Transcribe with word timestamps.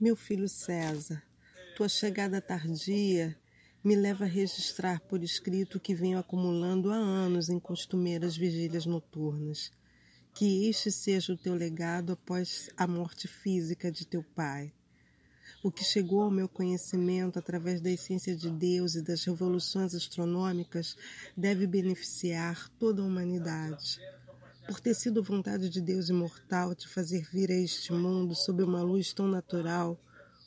Meu 0.00 0.14
filho 0.14 0.48
César, 0.48 1.20
tua 1.76 1.88
chegada 1.88 2.40
tardia 2.40 3.36
me 3.82 3.96
leva 3.96 4.26
a 4.26 4.28
registrar 4.28 5.00
por 5.00 5.24
escrito 5.24 5.76
o 5.76 5.80
que 5.80 5.92
venho 5.92 6.20
acumulando 6.20 6.92
há 6.92 6.96
anos 6.96 7.48
em 7.48 7.58
costumeiras 7.58 8.36
vigílias 8.36 8.86
noturnas. 8.86 9.72
Que 10.32 10.68
este 10.68 10.92
seja 10.92 11.32
o 11.32 11.36
teu 11.36 11.52
legado 11.52 12.12
após 12.12 12.70
a 12.76 12.86
morte 12.86 13.26
física 13.26 13.90
de 13.90 14.06
teu 14.06 14.22
pai. 14.22 14.72
O 15.64 15.72
que 15.72 15.82
chegou 15.82 16.22
ao 16.22 16.30
meu 16.30 16.48
conhecimento 16.48 17.36
através 17.36 17.80
da 17.80 17.90
essência 17.90 18.36
de 18.36 18.48
Deus 18.50 18.94
e 18.94 19.02
das 19.02 19.24
revoluções 19.24 19.96
astronômicas 19.96 20.96
deve 21.36 21.66
beneficiar 21.66 22.68
toda 22.78 23.02
a 23.02 23.04
humanidade. 23.04 23.98
Por 24.68 24.80
ter 24.80 24.92
sido 24.92 25.22
vontade 25.22 25.70
de 25.70 25.80
Deus 25.80 26.10
imortal 26.10 26.74
te 26.74 26.86
fazer 26.86 27.26
vir 27.32 27.50
a 27.50 27.54
este 27.54 27.90
mundo 27.90 28.34
sob 28.34 28.62
uma 28.62 28.82
luz 28.82 29.14
tão 29.14 29.26
natural, 29.26 29.98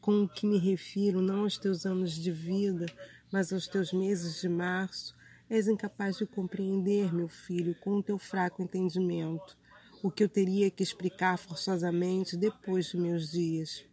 com 0.00 0.22
o 0.22 0.28
que 0.28 0.46
me 0.46 0.56
refiro 0.56 1.20
não 1.20 1.40
aos 1.40 1.58
teus 1.58 1.84
anos 1.84 2.12
de 2.12 2.30
vida, 2.30 2.86
mas 3.32 3.52
aos 3.52 3.66
teus 3.66 3.92
meses 3.92 4.40
de 4.40 4.48
março, 4.48 5.16
és 5.50 5.66
incapaz 5.66 6.16
de 6.16 6.26
compreender, 6.26 7.12
meu 7.12 7.26
filho, 7.26 7.74
com 7.80 7.96
o 7.96 8.02
teu 8.04 8.16
fraco 8.16 8.62
entendimento, 8.62 9.58
o 10.00 10.12
que 10.12 10.22
eu 10.22 10.28
teria 10.28 10.70
que 10.70 10.84
explicar 10.84 11.36
forçosamente 11.36 12.36
depois 12.36 12.86
de 12.86 12.96
meus 12.96 13.32
dias. 13.32 13.84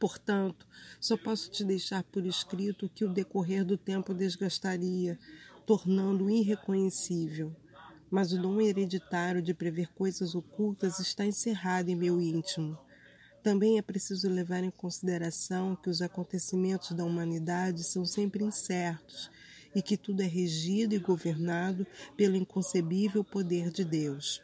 Portanto, 0.00 0.66
só 1.00 1.16
posso 1.16 1.48
te 1.48 1.64
deixar 1.64 2.02
por 2.02 2.26
escrito 2.26 2.90
que 2.92 3.04
o 3.04 3.08
decorrer 3.08 3.64
do 3.64 3.78
tempo 3.78 4.12
desgastaria, 4.12 5.16
tornando-o 5.64 6.28
irreconhecível. 6.28 7.54
Mas 8.12 8.30
o 8.30 8.38
dom 8.38 8.60
hereditário 8.60 9.40
de 9.40 9.54
prever 9.54 9.88
coisas 9.94 10.34
ocultas 10.34 11.00
está 11.00 11.24
encerrado 11.24 11.88
em 11.88 11.96
meu 11.96 12.20
íntimo. 12.20 12.78
Também 13.42 13.78
é 13.78 13.82
preciso 13.82 14.28
levar 14.28 14.62
em 14.62 14.70
consideração 14.70 15.74
que 15.74 15.88
os 15.88 16.02
acontecimentos 16.02 16.92
da 16.92 17.06
humanidade 17.06 17.82
são 17.82 18.04
sempre 18.04 18.44
incertos 18.44 19.30
e 19.74 19.80
que 19.80 19.96
tudo 19.96 20.20
é 20.20 20.26
regido 20.26 20.94
e 20.94 20.98
governado 20.98 21.86
pelo 22.14 22.36
inconcebível 22.36 23.24
poder 23.24 23.70
de 23.70 23.82
Deus. 23.82 24.42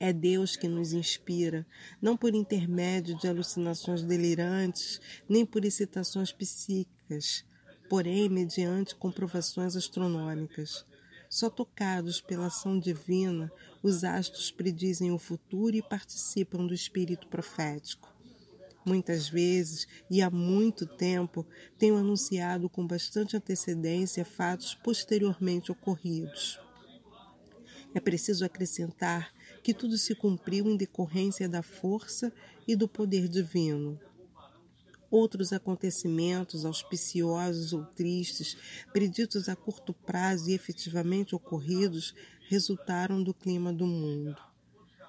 É 0.00 0.12
Deus 0.12 0.56
que 0.56 0.66
nos 0.66 0.92
inspira, 0.92 1.64
não 2.02 2.16
por 2.16 2.34
intermédio 2.34 3.16
de 3.16 3.28
alucinações 3.28 4.02
delirantes, 4.02 5.00
nem 5.28 5.46
por 5.46 5.64
excitações 5.64 6.32
psíquicas, 6.32 7.44
porém 7.88 8.28
mediante 8.28 8.96
comprovações 8.96 9.76
astronômicas. 9.76 10.84
Só 11.28 11.50
tocados 11.50 12.20
pela 12.20 12.46
ação 12.46 12.78
divina, 12.78 13.52
os 13.82 14.04
astros 14.04 14.50
predizem 14.50 15.12
o 15.12 15.18
futuro 15.18 15.76
e 15.76 15.82
participam 15.82 16.66
do 16.66 16.74
espírito 16.74 17.26
profético. 17.26 18.14
Muitas 18.84 19.28
vezes, 19.28 19.88
e 20.08 20.22
há 20.22 20.30
muito 20.30 20.86
tempo, 20.86 21.44
tenho 21.76 21.96
anunciado 21.96 22.68
com 22.68 22.86
bastante 22.86 23.36
antecedência 23.36 24.24
fatos 24.24 24.76
posteriormente 24.76 25.72
ocorridos. 25.72 26.60
É 27.92 27.98
preciso 27.98 28.44
acrescentar 28.44 29.32
que 29.62 29.74
tudo 29.74 29.98
se 29.98 30.14
cumpriu 30.14 30.66
em 30.66 30.76
decorrência 30.76 31.48
da 31.48 31.62
força 31.62 32.32
e 32.68 32.76
do 32.76 32.86
poder 32.86 33.26
divino. 33.26 33.98
Outros 35.10 35.52
acontecimentos, 35.52 36.64
auspiciosos 36.64 37.72
ou 37.72 37.84
tristes, 37.84 38.56
preditos 38.92 39.48
a 39.48 39.54
curto 39.54 39.92
prazo 39.92 40.50
e 40.50 40.54
efetivamente 40.54 41.34
ocorridos, 41.34 42.14
resultaram 42.48 43.22
do 43.22 43.32
clima 43.32 43.72
do 43.72 43.86
mundo. 43.86 44.36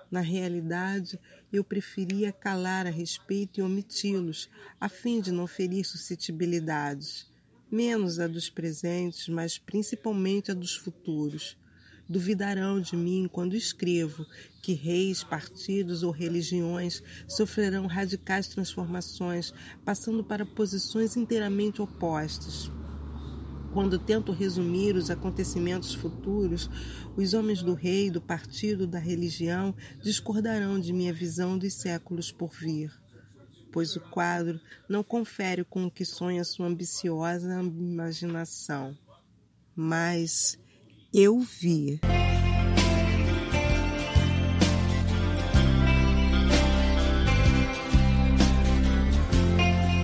Na 0.10 0.22
realidade, 0.22 1.20
eu 1.52 1.64
preferia 1.64 2.32
calar 2.32 2.88
a 2.88 2.92
respeito 2.92 3.60
e 3.60 3.64
omiti-los, 3.64 4.50
a 4.80 4.88
fim 4.88 5.20
de 5.20 5.32
não 5.32 5.48
ferir 5.48 5.86
suscetibilidades, 5.86 7.30
menos 7.70 8.20
a 8.20 8.28
dos 8.28 8.50
presentes, 8.50 9.28
mas 9.28 9.58
principalmente 9.58 10.52
a 10.52 10.54
dos 10.54 10.76
futuros 10.76 11.58
duvidarão 12.10 12.80
de 12.80 12.96
mim 12.96 13.30
quando 13.32 13.56
escrevo 13.56 14.26
que 14.62 14.74
reis, 14.74 15.24
partidos 15.24 16.04
ou 16.04 16.12
religiões 16.12 17.02
sofrerão 17.28 17.88
radicais 17.88 18.48
transformações, 18.48 19.54
passando 19.86 20.24
para 20.24 20.46
posições 20.46 21.16
inteiramente 21.16 21.82
opostas. 21.82 22.72
Quando 23.74 24.00
tento 24.00 24.32
resumir 24.32 24.96
os 24.96 25.12
acontecimentos 25.12 25.94
futuros, 25.94 26.70
os 27.16 27.34
homens 27.34 27.62
do 27.62 27.74
rei, 27.74 28.10
do 28.10 28.22
partido, 28.22 28.88
da 28.88 28.98
religião 28.98 29.76
discordarão 30.02 30.80
de 30.80 30.92
minha 30.94 31.14
visão 31.14 31.58
dos 31.58 31.74
séculos 31.74 32.32
por 32.32 32.50
vir, 32.50 32.92
pois 33.72 33.96
o 33.96 34.02
quadro 34.02 34.60
não 34.90 35.04
confere 35.04 35.64
com 35.64 35.86
o 35.86 35.92
que 35.92 36.06
sonha 36.06 36.44
sua 36.44 36.68
ambiciosa 36.68 37.62
imaginação. 37.62 38.98
Mas 39.76 40.58
eu 41.20 41.40
vi. 41.40 42.00